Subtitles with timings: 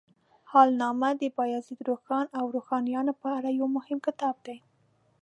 [0.51, 4.57] حالنامه د بایزید روښان او روښانیانو په اړه یو مهم کتاب دی.